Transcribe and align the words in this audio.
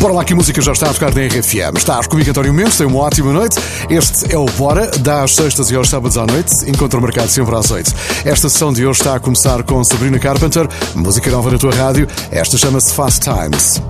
Bora 0.00 0.12
lá 0.12 0.24
que 0.24 0.32
a 0.32 0.36
música 0.36 0.60
já 0.60 0.72
está 0.72 0.90
a 0.90 0.94
tocar 0.94 1.14
na 1.14 1.26
RFM. 1.26 1.76
Estás 1.76 2.06
comigo, 2.06 2.30
António 2.30 2.52
Mendes, 2.52 2.76
tem 2.76 2.86
uma 2.86 3.00
ótima 3.00 3.32
noite. 3.32 3.56
Este 3.88 4.32
é 4.32 4.38
o 4.38 4.44
Bora, 4.44 4.90
dá 4.98 5.22
às 5.22 5.34
sextas 5.34 5.70
e 5.70 5.76
aos 5.76 5.88
sábados 5.88 6.16
à 6.16 6.26
noite, 6.26 6.68
encontro 6.70 7.00
marcado 7.00 7.28
sempre 7.28 7.54
às 7.56 7.70
oito. 7.70 7.92
Esta 8.24 8.48
sessão 8.48 8.72
de 8.72 8.86
hoje 8.86 9.00
está 9.00 9.16
a 9.16 9.20
começar 9.20 9.62
com 9.62 9.82
Sabrina 9.82 10.18
Carpenter, 10.18 10.68
música 10.94 11.30
nova 11.30 11.50
na 11.50 11.58
tua 11.58 11.74
rádio. 11.74 12.06
Esta 12.30 12.56
chama-se 12.58 12.92
Fast 12.92 13.20
Times. 13.20 13.80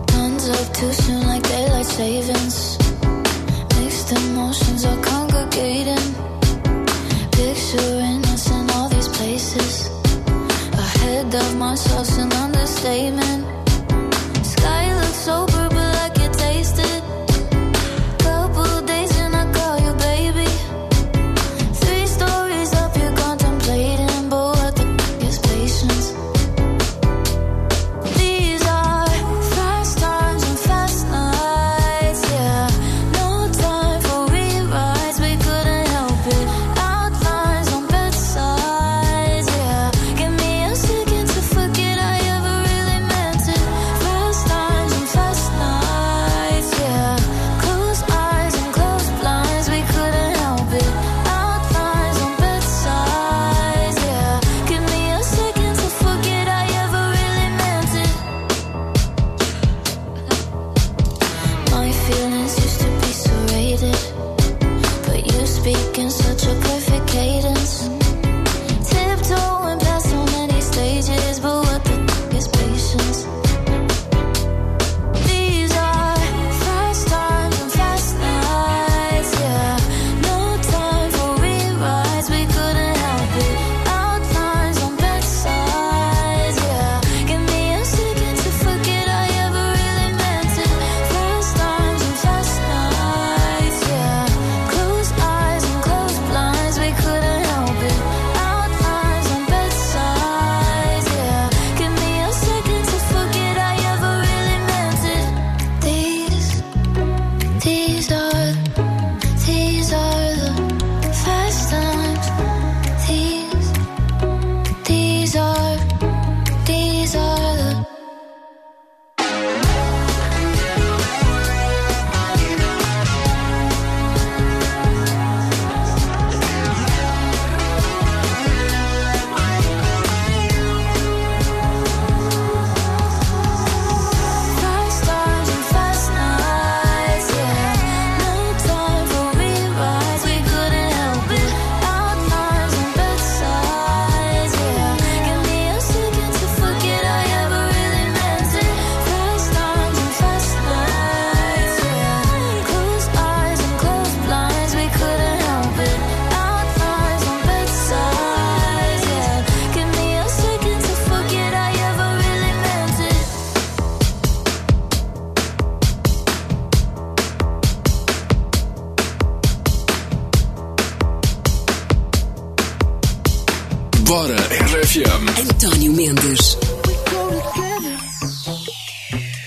Bora 174.08 174.36
RFM. 174.36 175.28
António 175.36 175.92
Mendes. 175.92 176.56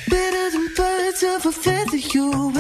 Better 0.08 0.52
than 0.52 0.74
birds 0.78 1.24
of 1.24 1.48
a 1.48 1.52
feather, 1.52 1.98
you 1.98 2.52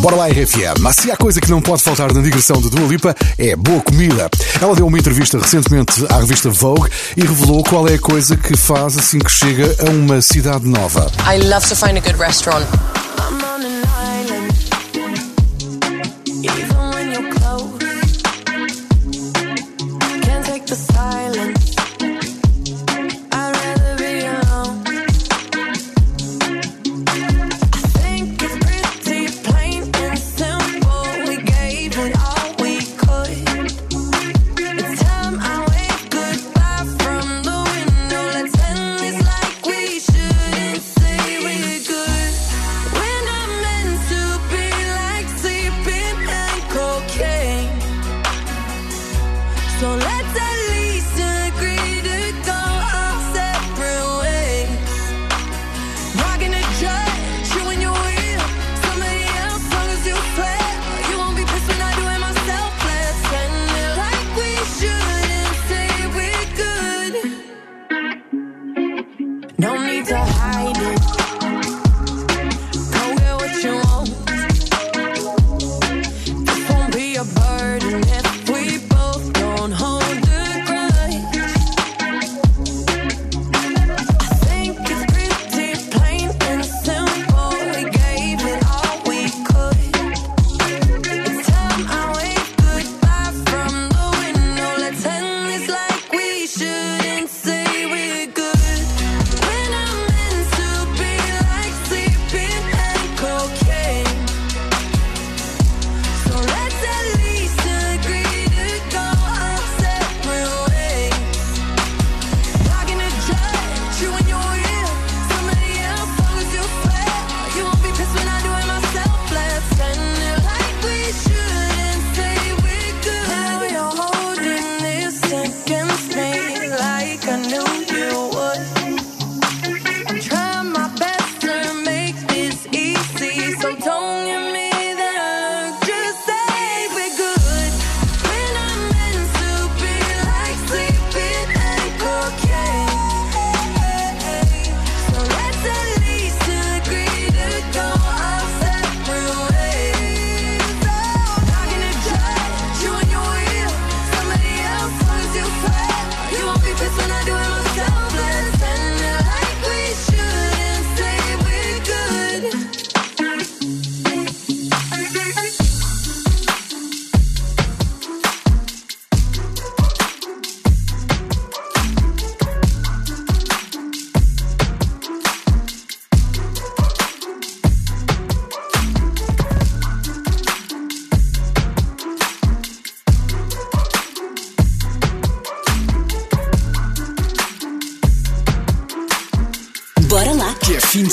Bora 0.00 0.14
lá, 0.14 0.28
RFM. 0.28 0.80
Mas 0.80 0.96
se 0.96 1.10
há 1.10 1.16
coisa 1.16 1.40
que 1.40 1.50
não 1.50 1.60
pode 1.60 1.82
faltar 1.82 2.12
na 2.12 2.20
digressão 2.20 2.60
de 2.60 2.70
Dua 2.70 2.86
Lipa 2.86 3.14
é 3.36 3.56
boa 3.56 3.80
comida. 3.80 4.30
Ela 4.60 4.74
deu 4.74 4.86
uma 4.86 4.98
entrevista 4.98 5.38
recentemente 5.38 6.06
à 6.08 6.20
revista 6.20 6.48
Vogue 6.50 6.88
e 7.16 7.22
revelou 7.22 7.64
qual 7.64 7.88
é 7.88 7.94
a 7.94 7.98
coisa 7.98 8.36
que 8.36 8.56
faz 8.56 8.96
assim 8.96 9.18
que 9.18 9.30
chega 9.30 9.74
a 9.86 9.90
uma 9.90 10.22
cidade 10.22 10.66
nova. 10.66 11.10
I 11.26 11.38
love 11.38 11.66
to 11.68 11.74
find 11.74 11.96
a 11.96 12.00
good 12.00 12.18
restaurant. 12.18 12.64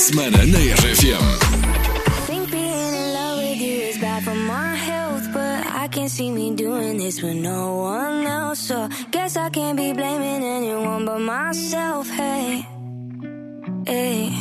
Хитсмена 0.06 0.44
на 0.46 0.60
РФМ. 0.80 1.26
can 5.92 6.10
see 6.10 6.30
me 6.30 6.54
doing 6.56 6.98
this 6.98 7.22
with 7.24 7.38
no 7.38 7.78
one 7.78 8.28
else. 8.28 8.60
So 8.68 8.90
guess 9.12 9.38
I 9.38 9.50
can't 9.50 9.78
be 9.78 9.94
blaming 9.94 10.44
anyone 10.44 11.06
but 11.06 11.22
myself. 11.22 12.10
Hey, 12.10 12.68
hey. 13.88 14.34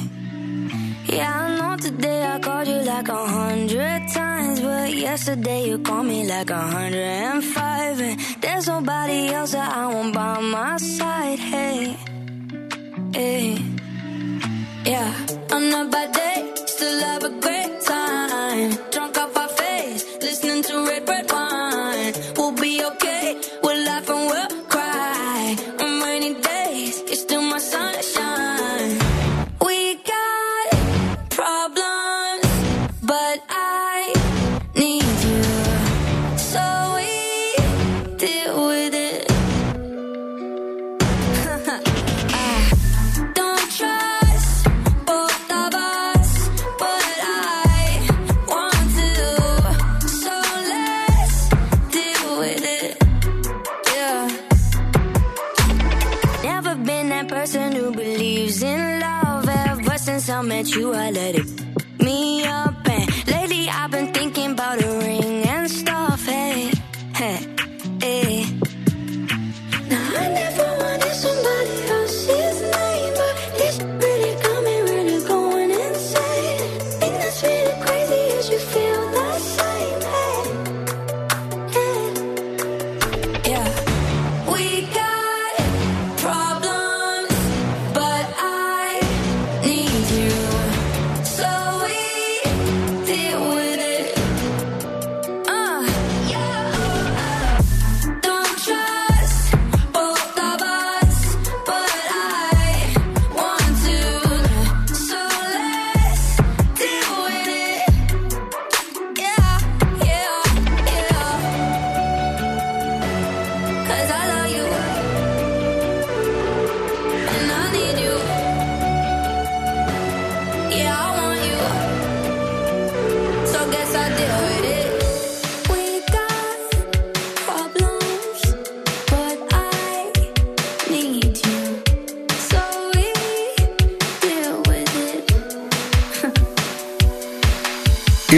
Yeah, 1.14 1.32
I 1.42 1.44
know 1.58 1.76
today 1.76 2.20
I 2.34 2.38
called 2.40 2.66
you 2.68 2.80
like 2.92 3.08
a 3.08 3.26
hundred 3.38 4.00
times, 4.12 4.60
but 4.60 4.92
yesterday 4.92 5.60
you 5.68 5.78
called 5.78 6.06
me 6.06 6.26
like 6.26 6.50
a 6.50 6.64
hundred 6.76 7.10
and 7.28 7.42
five. 7.42 8.00
And 8.00 8.18
there's 8.42 8.66
nobody 8.66 9.28
else 9.28 9.52
that 9.52 9.70
I 9.80 9.84
want 9.94 10.12
by 10.12 10.40
my 10.40 10.76
side. 10.76 11.38
Hey, 11.38 11.96
hey. 13.14 13.73
Yeah, 14.84 15.14
I'm 15.50 15.70
not 15.70 15.92
bad 15.92 16.12
day, 16.12 16.52
still 16.66 17.00
have 17.00 17.24
a 17.24 17.30
great 17.40 17.80
time. 17.82 18.72
believes 58.44 58.62
in 58.62 59.00
love 59.00 59.48
ever 59.48 59.96
since 59.98 60.28
I 60.28 60.42
met 60.42 60.74
you. 60.74 60.92
I 60.92 61.10
let 61.10 61.34
it 61.34 61.48
me 62.00 62.44
up 62.44 62.73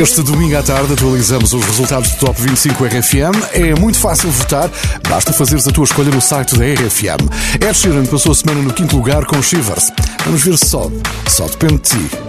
Este 0.08 0.22
domingo 0.22 0.56
à 0.56 0.62
tarde 0.62 0.92
atualizamos 0.92 1.52
os 1.52 1.64
resultados 1.64 2.12
do 2.12 2.18
Top 2.18 2.40
25 2.40 2.84
RFM. 2.84 3.34
É 3.52 3.74
muito 3.74 3.98
fácil 3.98 4.30
votar, 4.30 4.70
basta 5.08 5.32
fazeres 5.32 5.66
a 5.66 5.72
tua 5.72 5.82
escolha 5.82 6.12
no 6.12 6.20
site 6.20 6.56
da 6.56 6.64
RFM. 6.64 7.28
Ed 7.60 7.74
Sheeran 7.76 8.06
passou 8.06 8.30
a 8.30 8.34
semana 8.36 8.62
no 8.62 8.72
quinto 8.72 8.94
lugar 8.94 9.26
com 9.26 9.42
Shivers. 9.42 9.90
Vamos 10.24 10.44
ver 10.44 10.56
se 10.58 10.66
sobe. 10.68 11.02
Só 11.28 11.48
depende 11.48 11.78
de 11.78 12.08
ti. 12.08 12.25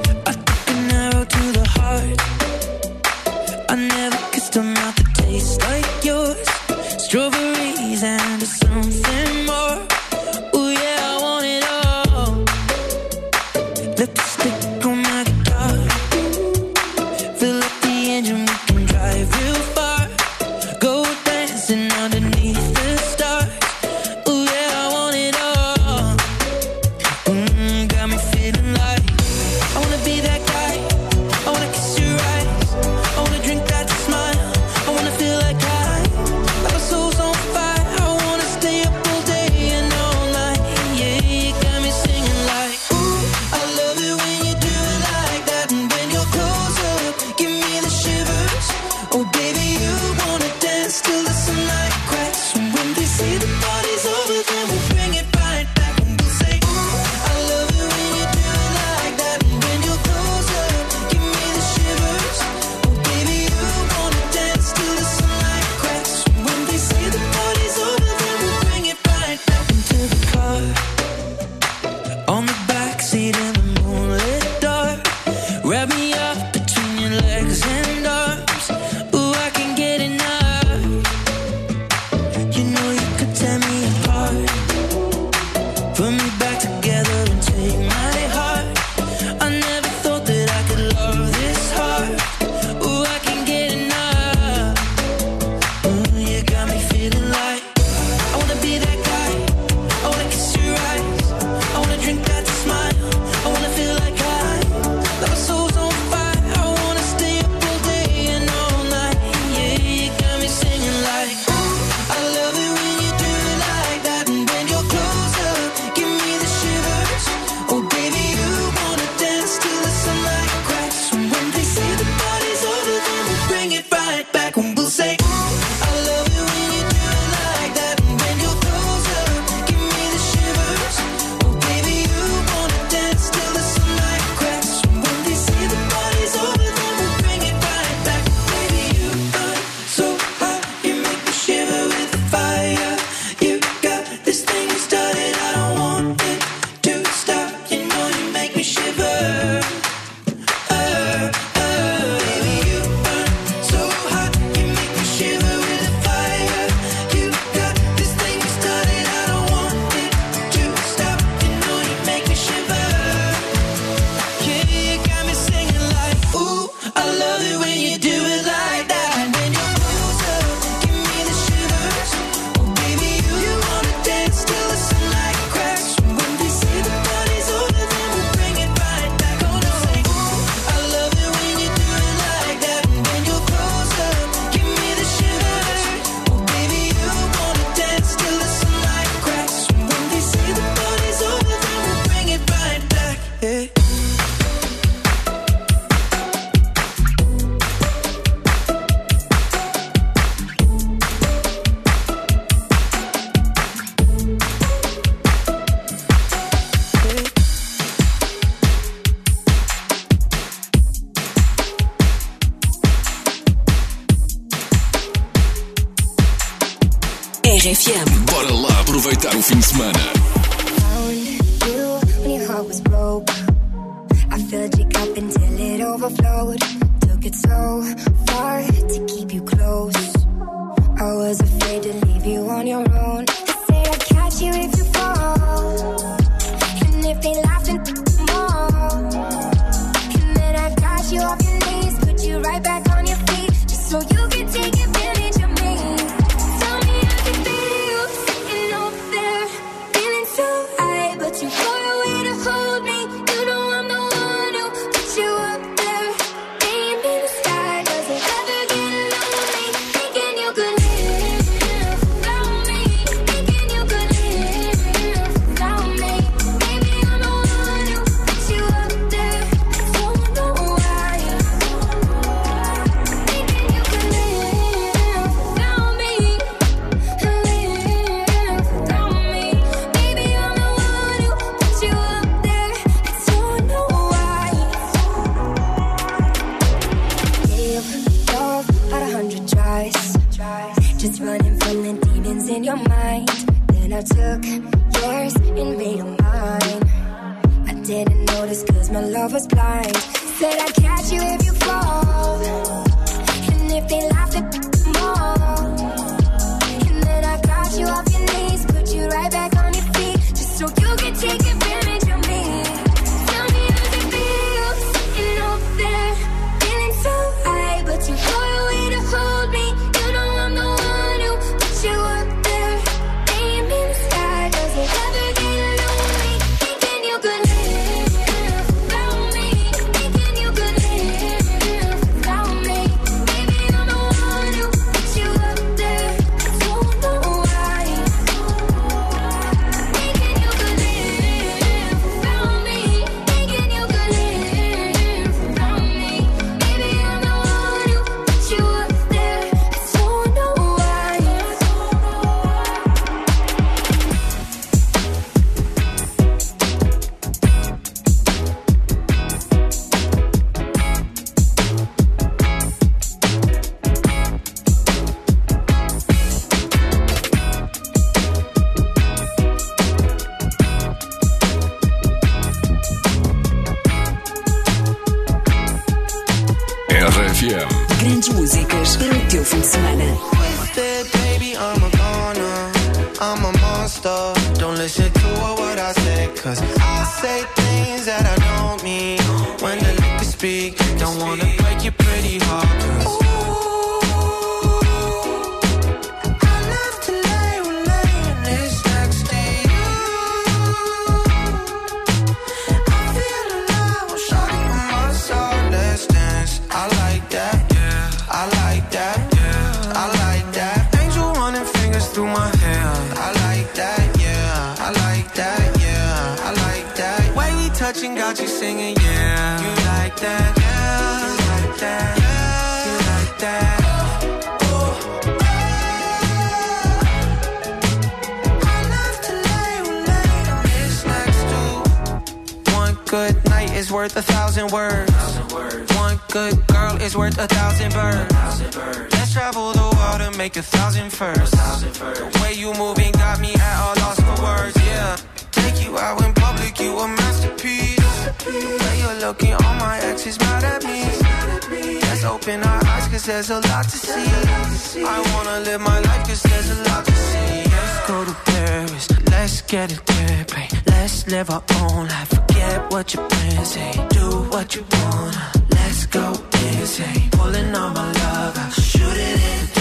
looking, 449.37 449.53
all 449.53 449.75
my 449.75 449.99
exes 449.99 450.39
mad 450.39 450.63
at 450.63 450.83
me. 450.83 451.99
Let's 452.01 452.23
open 452.23 452.63
our 452.63 452.85
eyes, 452.85 453.07
cause 453.07 453.25
there's 453.25 453.49
a 453.49 453.59
lot 453.59 453.83
to 453.83 453.97
see. 453.97 455.03
I 455.03 455.19
wanna 455.33 455.59
live 455.61 455.81
my 455.81 455.99
life, 455.99 456.27
cause 456.27 456.43
there's 456.43 456.69
a 456.71 456.83
lot 456.89 457.05
to 457.05 457.11
see. 457.11 457.63
Let's 457.69 458.07
go 458.07 458.25
to 458.25 458.33
Paris, 458.45 459.07
let's 459.31 459.61
get 459.61 459.91
a 459.91 459.95
therapy. 459.95 460.65
Let's 460.85 461.27
live 461.27 461.49
our 461.49 461.63
own 461.81 462.07
life, 462.07 462.29
forget 462.29 462.91
what 462.91 463.13
your 463.13 463.29
friends 463.29 463.69
say. 463.69 463.91
Do 464.09 464.25
what 464.53 464.75
you 464.75 464.83
wanna, 464.91 465.51
let's 465.71 466.05
go 466.07 466.33
insane. 466.63 467.29
Pulling 467.31 467.75
on 467.75 467.93
my 467.93 468.11
love, 468.11 468.57
I 468.57 468.69
shoot 468.69 469.17
it 469.29 469.39
in 469.51 469.76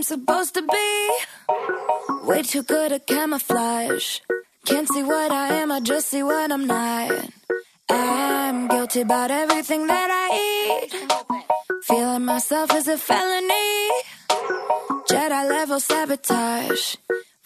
I'm 0.00 0.04
supposed 0.04 0.54
to 0.54 0.62
be. 0.62 1.10
Way 2.26 2.42
too 2.42 2.62
good 2.62 2.90
at 2.90 3.06
camouflage. 3.06 4.20
Can't 4.64 4.88
see 4.88 5.02
what 5.02 5.30
I 5.30 5.48
am, 5.60 5.70
I 5.70 5.80
just 5.80 6.08
see 6.08 6.22
what 6.22 6.50
I'm 6.50 6.66
not. 6.66 7.28
I'm 7.90 8.68
guilty 8.68 9.02
about 9.02 9.30
everything 9.30 9.86
that 9.88 10.08
I 10.22 10.26
eat. 10.48 11.84
Feeling 11.84 12.24
myself 12.24 12.74
is 12.74 12.88
a 12.88 12.96
felony. 12.96 13.90
Jedi 15.10 15.50
level 15.50 15.80
sabotage. 15.80 16.96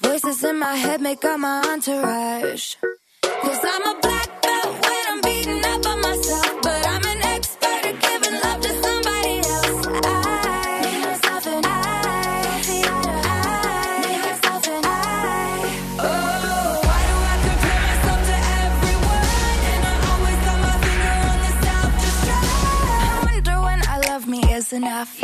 Voices 0.00 0.44
in 0.44 0.56
my 0.56 0.76
head 0.76 1.00
make 1.00 1.24
up 1.24 1.40
my 1.40 1.60
entourage. 1.72 2.76
Cause 3.20 3.64
I'm 3.64 3.96
a 3.96 4.00
black. 4.00 4.23
enough. 24.86 25.23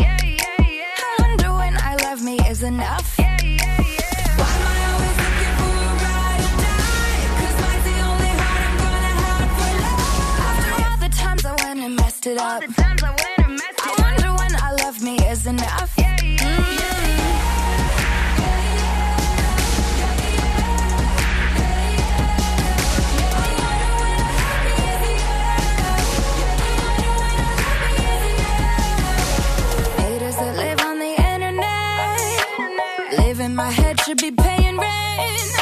should 34.11 34.19
be 34.19 34.43
paying 34.43 34.77
rent. 34.77 35.53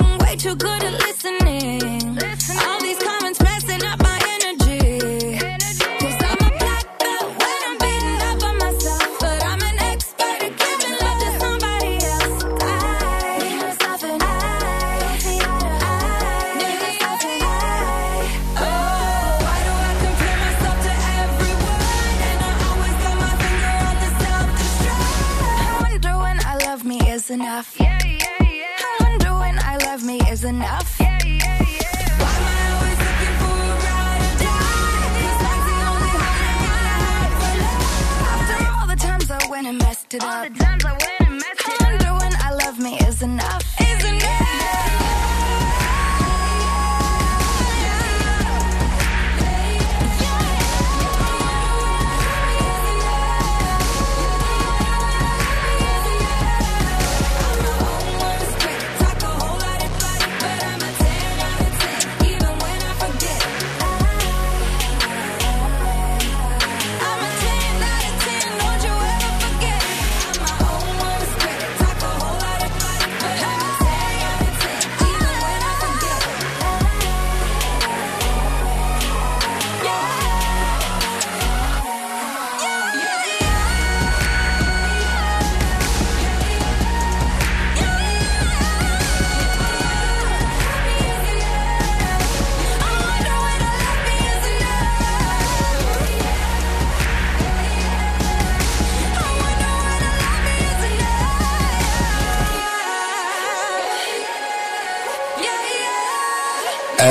I'm 0.00 0.18
way 0.18 0.36
too 0.36 0.56
good 0.56 0.82
at 0.82 0.92
listening. 0.94 1.41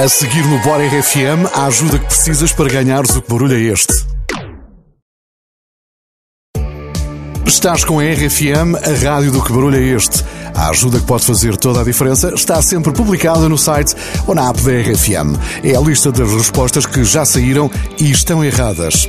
A 0.01 0.09
seguir 0.09 0.43
no 0.47 0.57
Bora 0.63 0.83
RFM, 0.87 1.45
a 1.53 1.67
ajuda 1.67 1.99
que 1.99 2.05
precisas 2.05 2.51
para 2.51 2.67
ganhares 2.67 3.15
o 3.15 3.21
que 3.21 3.31
barulho 3.31 3.53
é 3.53 3.59
este. 3.59 3.93
Estás 7.45 7.83
com 7.83 7.99
a 7.99 8.03
RFM, 8.03 8.77
a 8.77 9.07
rádio 9.07 9.31
do 9.31 9.43
que 9.43 9.53
barulho 9.53 9.77
é 9.77 9.95
este. 9.95 10.25
A 10.55 10.69
ajuda 10.69 10.99
que 10.99 11.05
pode 11.05 11.23
fazer 11.23 11.55
toda 11.55 11.81
a 11.81 11.83
diferença 11.83 12.33
está 12.33 12.59
sempre 12.63 12.91
publicada 12.91 13.47
no 13.47 13.59
site 13.59 13.93
ou 14.25 14.33
na 14.33 14.49
app 14.49 14.59
da 14.63 14.71
RFM. 14.71 15.37
É 15.63 15.75
a 15.75 15.79
lista 15.79 16.11
das 16.11 16.31
respostas 16.31 16.87
que 16.87 17.03
já 17.03 17.23
saíram 17.23 17.69
e 17.99 18.09
estão 18.09 18.43
erradas. 18.43 19.07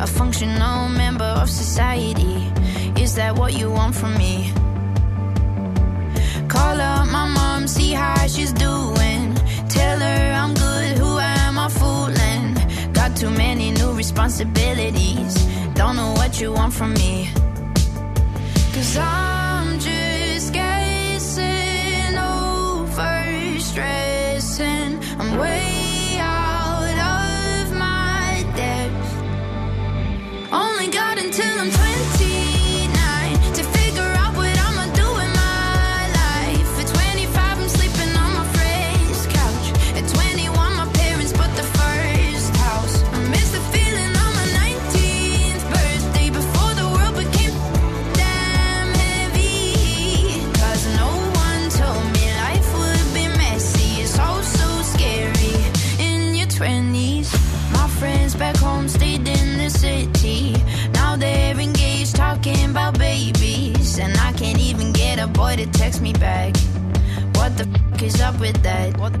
A 0.00 0.06
functional 0.06 0.88
member 0.88 1.40
of 1.40 1.48
society 1.48 2.11
Is 3.12 3.16
that 3.16 3.36
what 3.36 3.52
you 3.52 3.70
want 3.70 3.94
from 3.94 4.16
me? 4.16 4.50
Call 6.48 6.80
up 6.80 7.06
my 7.08 7.28
mom, 7.28 7.68
see 7.68 7.92
how 7.92 8.26
she's 8.26 8.54
doing. 8.54 9.34
Tell 9.68 9.98
her 9.98 10.32
I'm 10.40 10.54
good, 10.54 10.96
who 10.96 11.18
am 11.18 11.58
I 11.58 11.68
fooling? 11.68 12.56
Got 12.94 13.14
too 13.14 13.28
many 13.28 13.70
new 13.72 13.92
responsibilities. 13.92 15.34
Don't 15.74 15.96
know 15.96 16.12
what 16.12 16.40
you 16.40 16.52
want 16.52 16.72
from 16.72 16.94
me. 16.94 17.28
Cause 18.72 18.96
I'm 18.96 19.78
just 19.78 20.54
guessing 20.54 22.16
over 22.16 23.58
stressing. 23.58 25.00
I'm 25.18 25.36
waiting. 25.36 25.81
text 65.92 66.02
me 66.02 66.12
back. 66.14 66.56
What 67.36 67.58
the 67.58 67.64
fuck 67.64 68.02
is 68.02 68.20
up 68.20 68.40
with 68.40 68.62
that? 68.62 68.96
What 68.96 69.12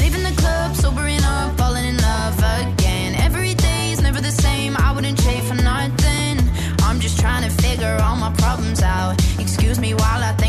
Leaving 0.00 0.22
the 0.22 0.34
club, 0.36 0.74
sobering 0.74 1.22
up, 1.22 1.58
falling 1.58 1.84
in 1.84 1.98
love 1.98 2.38
again. 2.38 3.14
Every 3.16 3.54
day 3.54 3.92
is 3.92 4.00
never 4.00 4.22
the 4.22 4.30
same. 4.30 4.74
I 4.76 4.92
wouldn't 4.94 5.18
trade 5.22 5.42
for 5.42 5.54
nothing. 5.54 6.38
I'm 6.80 6.98
just 6.98 7.18
trying 7.20 7.44
to 7.48 7.50
figure 7.62 7.98
all 8.02 8.16
my 8.16 8.32
problems 8.38 8.80
out. 8.80 9.20
Excuse 9.38 9.78
me 9.78 9.92
while 9.92 10.22
I 10.22 10.32
think. 10.38 10.45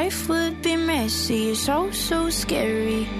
life 0.00 0.28
would 0.30 0.62
be 0.62 0.76
messy, 0.76 1.50
it's 1.50 1.68
all 1.68 1.92
so 1.92 2.30
scary. 2.30 3.19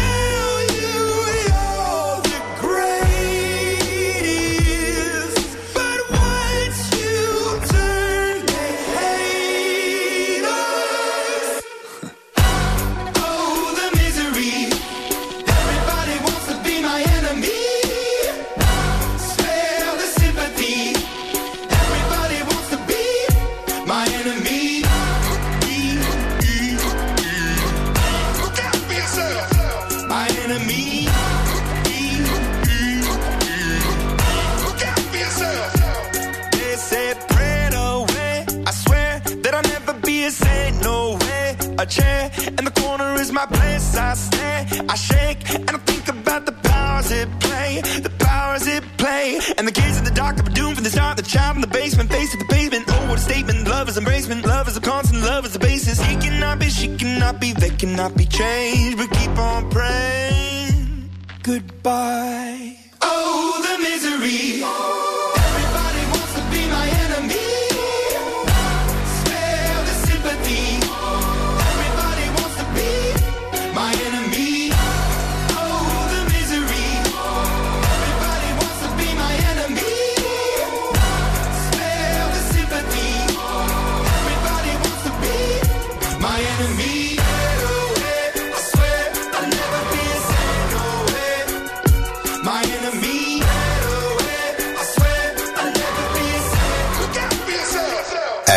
Start. 50.91 51.17
The 51.17 51.23
child 51.23 51.55
in 51.55 51.61
the 51.61 51.67
basement, 51.67 52.09
face 52.11 52.31
to 52.31 52.37
the 52.37 52.45
pavement. 52.45 52.85
Oh, 52.87 53.09
what 53.09 53.17
a 53.17 53.21
statement. 53.21 53.67
Love 53.67 53.87
is 53.89 53.97
embracement. 53.97 54.45
Love 54.45 54.67
is 54.67 54.77
a 54.77 54.81
constant. 54.81 55.23
Love 55.23 55.45
is 55.45 55.53
the 55.53 55.59
basis. 55.59 56.01
He 56.01 56.15
cannot 56.17 56.59
be, 56.59 56.69
she 56.69 56.95
cannot 56.97 57.39
be, 57.39 57.53
they 57.53 57.69
cannot 57.69 58.15
be 58.15 58.25
changed. 58.25 58.97
But 58.97 59.09
keep 59.11 59.37
on 59.37 59.69
praying. 59.69 61.09
Goodbye. 61.43 62.77
Oh, 63.01 63.61
the 63.65 63.75
misery. 63.83 65.20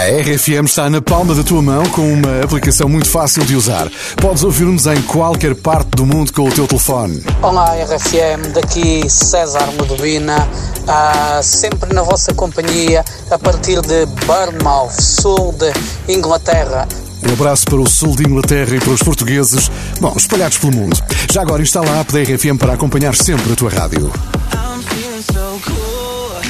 A 0.05 0.07
RFM 0.07 0.67
está 0.67 0.91
na 0.91 1.01
palma 1.01 1.35
da 1.35 1.43
tua 1.43 1.63
mão 1.63 1.83
com 1.87 2.03
uma 2.13 2.43
aplicação 2.45 2.87
muito 2.91 3.09
fácil 3.09 3.43
de 3.47 3.57
usar. 3.57 3.91
Podes 4.21 4.45
ouvir-nos 4.45 4.87
em 4.87 5.01
qualquer 5.01 5.55
parte 5.55 5.89
do 5.93 6.05
mundo 6.05 6.31
com 6.31 6.47
o 6.47 6.53
teu 6.53 6.67
telefone. 6.67 7.25
Olá 7.41 7.75
RFM, 7.75 8.53
daqui 8.53 9.09
César 9.09 9.67
Medovina, 9.81 10.47
ah, 10.87 11.41
sempre 11.43 11.95
na 11.95 12.03
vossa 12.03 12.35
companhia 12.35 13.03
a 13.31 13.39
partir 13.39 13.81
de 13.81 14.05
Bournemouth, 14.27 14.93
sul 15.01 15.55
de 15.55 15.73
Inglaterra. 16.13 16.87
Um 17.27 17.33
abraço 17.33 17.65
para 17.65 17.81
o 17.81 17.89
sul 17.89 18.15
de 18.15 18.25
Inglaterra 18.25 18.77
e 18.77 18.81
para 18.81 18.91
os 18.91 19.03
portugueses, 19.03 19.71
bom, 20.03 20.13
espalhados 20.15 20.59
pelo 20.59 20.75
mundo. 20.75 21.03
Já 21.33 21.41
agora 21.41 21.63
instala 21.63 21.91
a 21.91 22.01
app 22.01 22.13
da 22.13 22.21
RFM 22.21 22.59
para 22.59 22.75
acompanhar 22.75 23.15
sempre 23.15 23.55
a 23.55 23.57
tua 23.57 23.71
rádio. 23.71 24.13
I'm 24.53 24.83
feeling 24.83 25.23
so 25.23 25.59
cool. 25.65 26.43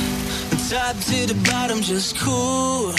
Top 0.69 0.99
to 1.05 1.33
the 1.33 1.35
bottom, 1.49 1.81
just 1.81 2.19
cool. 2.19 2.93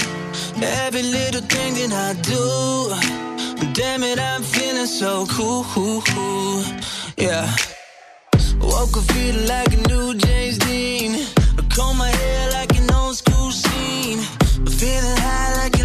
Every 0.62 1.04
little 1.04 1.42
thing 1.42 1.74
that 1.74 1.92
I 1.92 2.14
do. 2.22 3.74
Damn 3.74 4.04
it, 4.04 4.20
I'm 4.20 4.42
feeling 4.42 4.86
so 4.86 5.26
cool. 5.28 5.64
Yeah. 7.18 7.48
Woke 8.62 8.98
up 8.98 9.04
feeling 9.12 9.48
like 9.48 9.74
a 9.74 9.78
new 9.90 10.14
James 10.16 10.58
Dean. 10.60 11.16
I 11.58 11.62
comb 11.76 11.98
my 11.98 12.10
hair 12.10 12.52
like 12.52 12.78
an 12.78 12.92
old 12.94 13.18
school 13.18 13.52
scene. 13.52 14.20
Feeling 14.80 15.18
high 15.18 15.56
like 15.62 15.80
a 15.80 15.85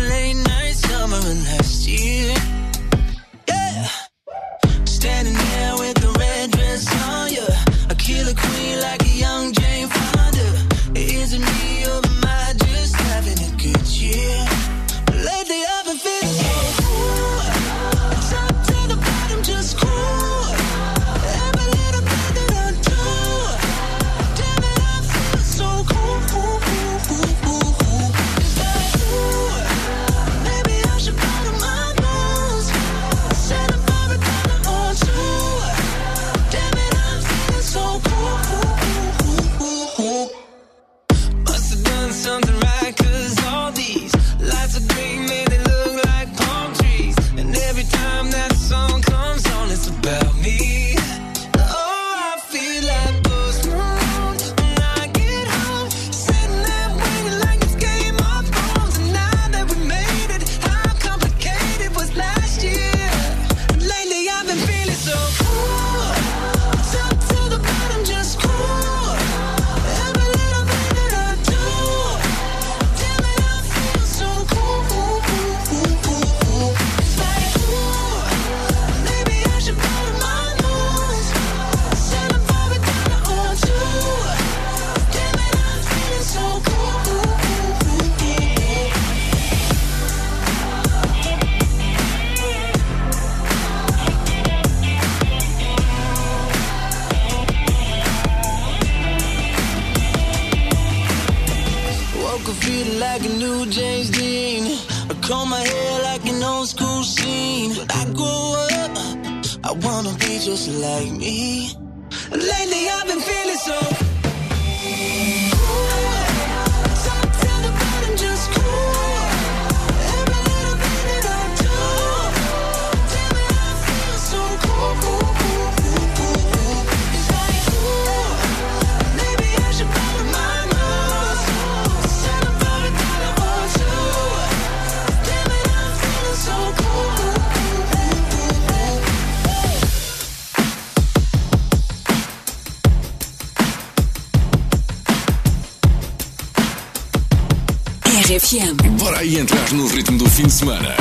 Смена. 150.61 151.00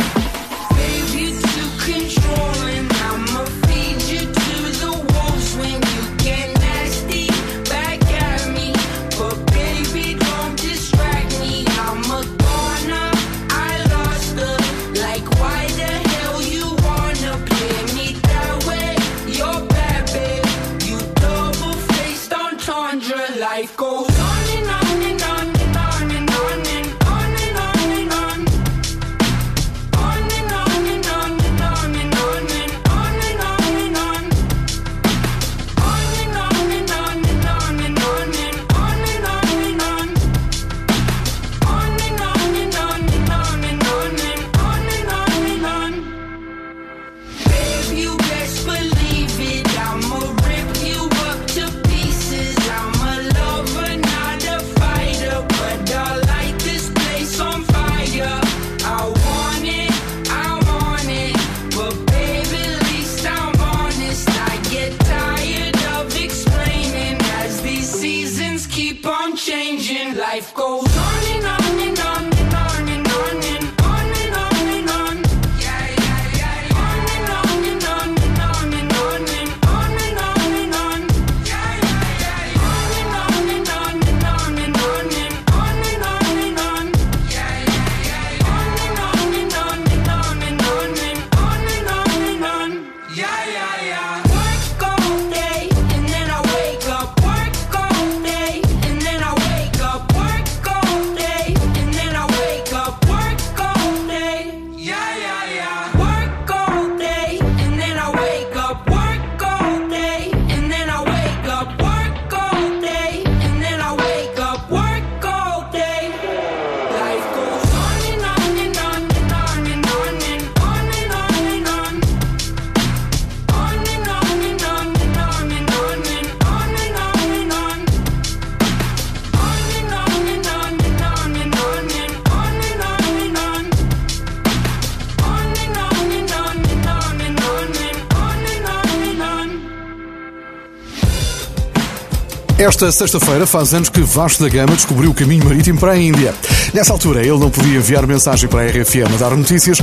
Esta 142.69 142.91
sexta-feira 142.91 143.47
faz 143.47 143.73
anos 143.73 143.89
que 143.89 143.99
Vasco 144.01 144.43
da 144.43 144.47
Gama 144.47 144.75
descobriu 144.75 145.09
o 145.09 145.13
caminho 145.13 145.43
marítimo 145.43 145.79
para 145.79 145.93
a 145.93 145.97
Índia. 145.97 146.35
Nessa 146.71 146.93
altura, 146.93 147.21
ele 147.21 147.39
não 147.39 147.49
podia 147.49 147.77
enviar 147.77 148.05
mensagem 148.05 148.47
para 148.47 148.61
a 148.61 148.67
RFM 148.67 149.11
a 149.15 149.17
dar 149.17 149.35
notícias, 149.35 149.79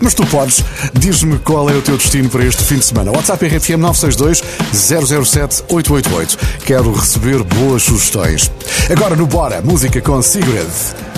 mas 0.00 0.14
tu 0.14 0.24
podes. 0.24 0.64
Diz-me 0.94 1.38
qual 1.40 1.68
é 1.68 1.74
o 1.74 1.82
teu 1.82 1.98
destino 1.98 2.30
para 2.30 2.42
este 2.42 2.64
fim 2.64 2.78
de 2.78 2.86
semana. 2.86 3.12
WhatsApp 3.12 3.46
RFM 3.46 3.80
962 3.80 4.42
007 4.72 5.64
888. 5.68 6.38
Quero 6.64 6.90
receber 6.92 7.42
boas 7.42 7.82
sugestões. 7.82 8.50
Agora 8.90 9.14
no 9.14 9.26
Bora, 9.26 9.60
música 9.60 10.00
com 10.00 10.22
Sigrid. 10.22 10.66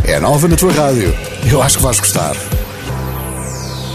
É 0.02 0.18
nova 0.18 0.48
na 0.48 0.56
tua 0.56 0.72
rádio. 0.72 1.14
Eu 1.48 1.62
acho 1.62 1.76
que 1.76 1.84
vais 1.84 2.00
gostar. 2.00 2.34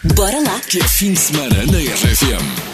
Bora 0.04 0.38
lá! 0.42 0.60
Que 0.68 0.80
é 0.80 0.84
fim 0.84 1.14
de 1.14 1.20
semana 1.20 1.66
na 1.66 1.78
RFM. 1.78 2.73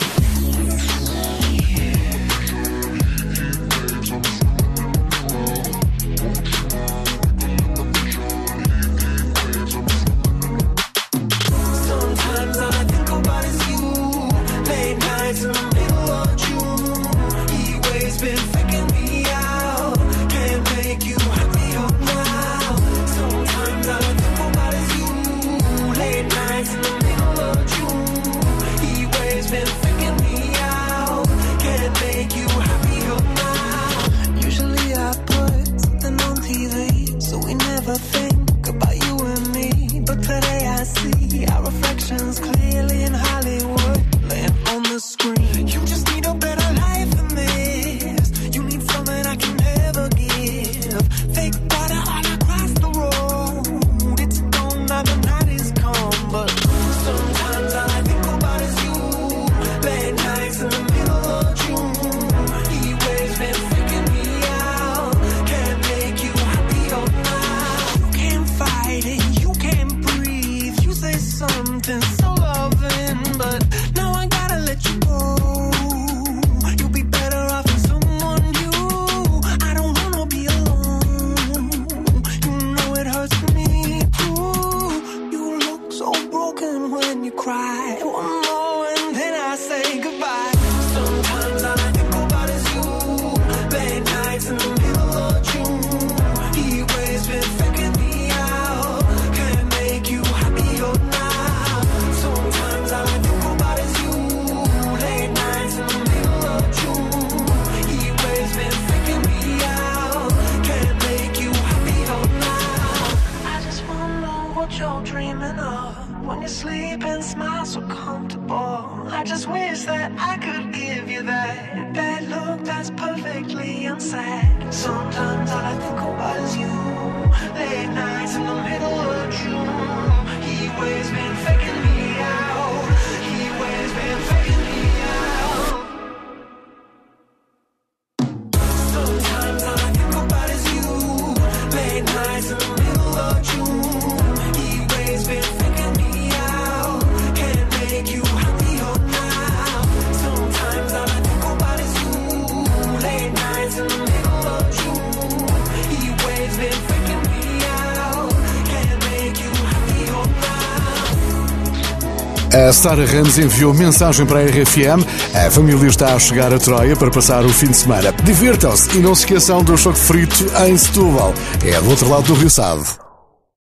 Sara 162.79 163.05
Ramos 163.05 163.37
enviou 163.37 163.73
mensagem 163.73 164.25
para 164.25 164.39
a 164.39 164.45
RFM. 164.45 165.05
A 165.35 165.51
família 165.51 165.85
está 165.89 166.15
a 166.15 166.19
chegar 166.19 166.53
a 166.53 166.57
Troia 166.57 166.95
para 166.95 167.11
passar 167.11 167.43
o 167.43 167.49
fim 167.49 167.67
de 167.67 167.75
semana. 167.75 168.13
Divirtam-se 168.23 168.97
e 168.97 169.01
não 169.01 169.13
se 169.13 169.23
esqueçam 169.23 169.61
do 169.61 169.77
choque 169.77 169.99
frito 169.99 170.45
em 170.65 170.77
Setúbal. 170.77 171.33
É 171.61 171.81
do 171.81 171.89
outro 171.89 172.07
lado 172.07 172.23
do 172.23 172.33
Rio 172.35 172.49
Sado. 172.49 173.08